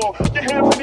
floor. 0.00 0.14
Your 0.50 0.73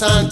mi 0.00 0.29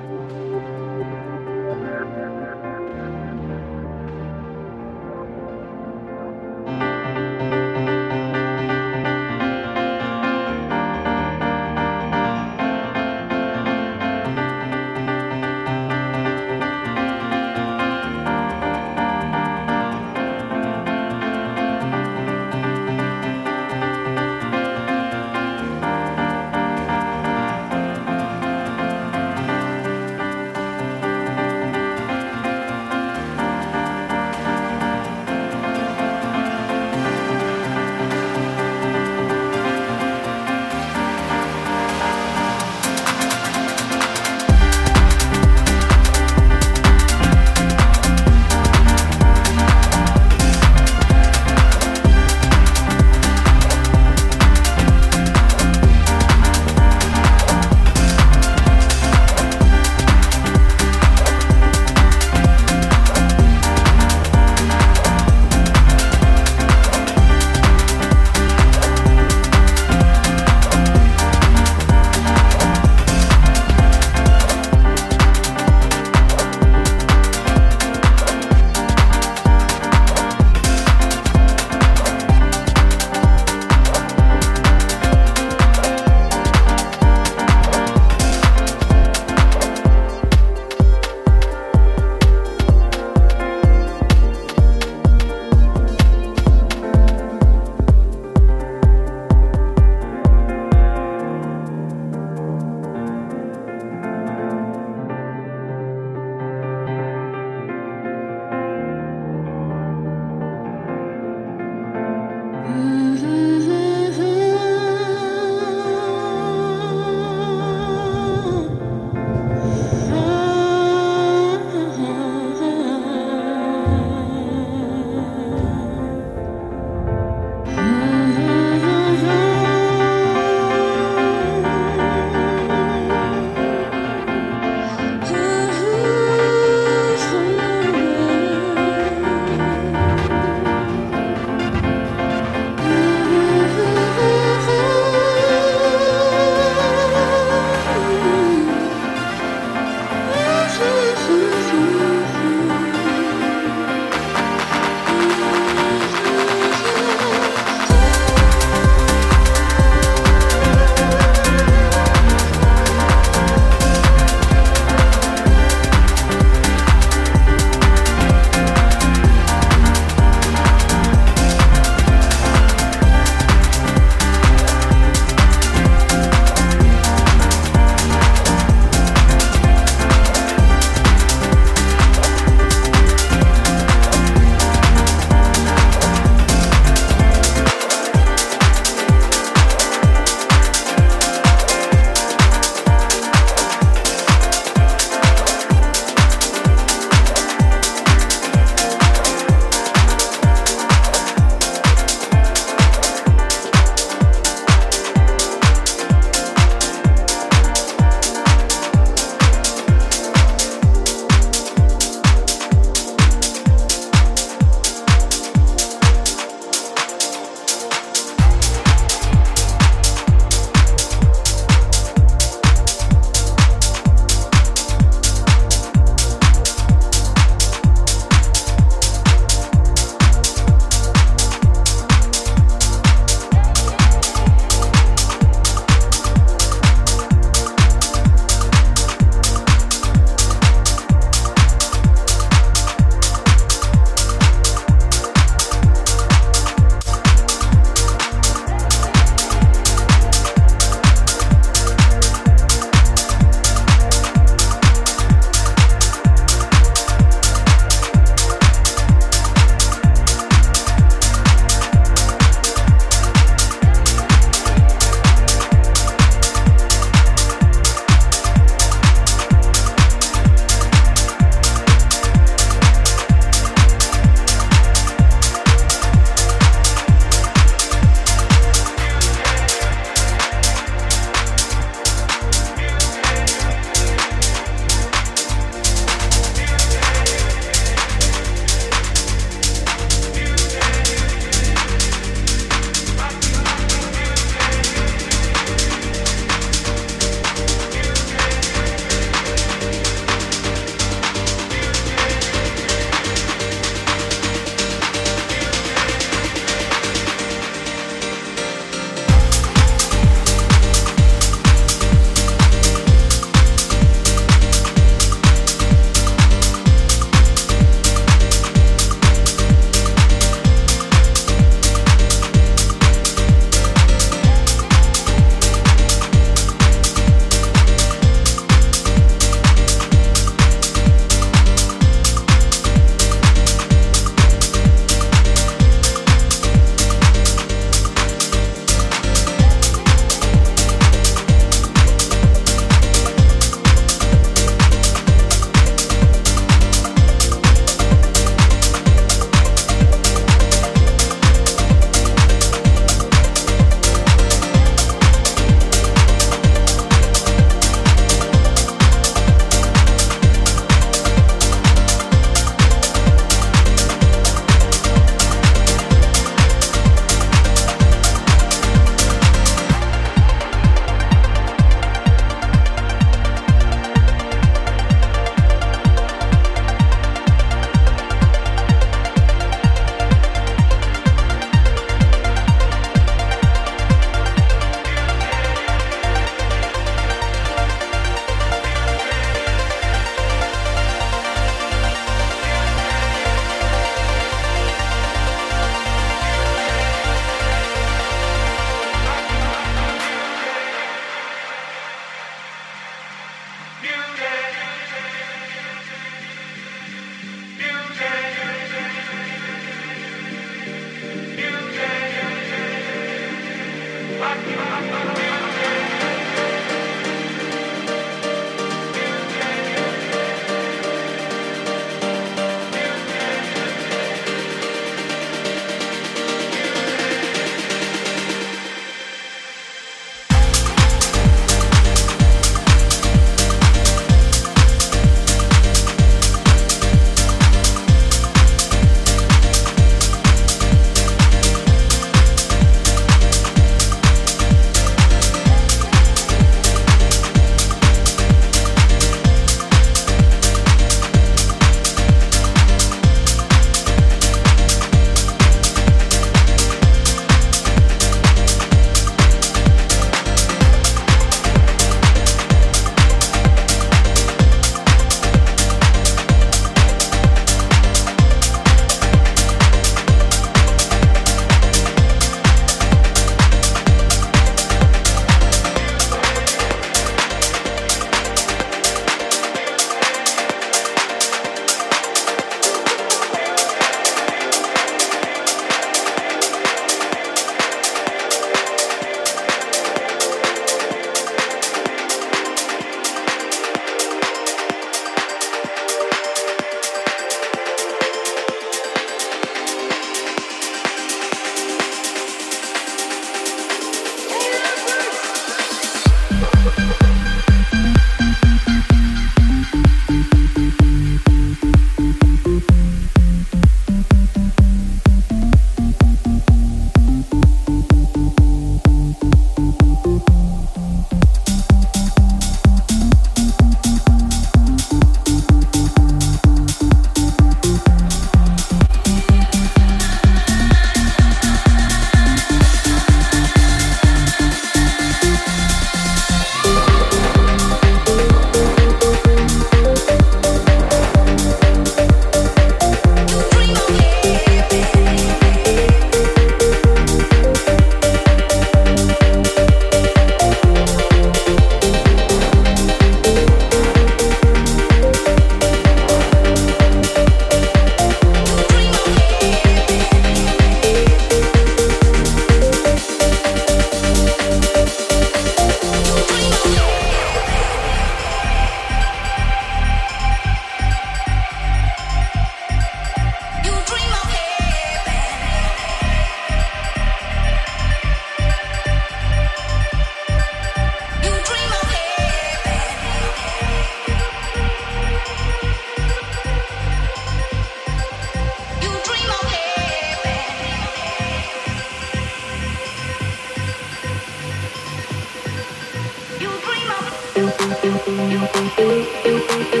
Treating 599.51 599.79
me 599.79 599.83
like 599.83 600.00